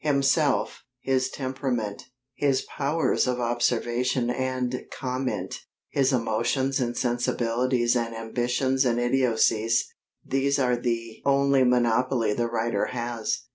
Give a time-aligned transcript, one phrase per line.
[0.03, 5.59] Himself, his temperament, his powers of observation and comment,
[5.91, 9.85] his emotions and sensibilities and ambitions and idiocies
[10.25, 13.41] these are the only monopoly the writer has.